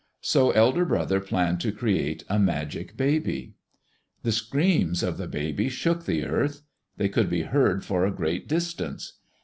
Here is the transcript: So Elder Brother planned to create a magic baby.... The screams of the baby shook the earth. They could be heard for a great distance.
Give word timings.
So 0.23 0.49
Elder 0.49 0.83
Brother 0.83 1.19
planned 1.19 1.61
to 1.61 1.71
create 1.71 2.23
a 2.27 2.39
magic 2.39 2.97
baby.... 2.97 3.53
The 4.23 4.31
screams 4.31 5.03
of 5.03 5.19
the 5.19 5.27
baby 5.27 5.69
shook 5.69 6.05
the 6.05 6.25
earth. 6.25 6.63
They 6.97 7.07
could 7.07 7.29
be 7.29 7.43
heard 7.43 7.85
for 7.85 8.03
a 8.03 8.11
great 8.11 8.47
distance. 8.47 9.19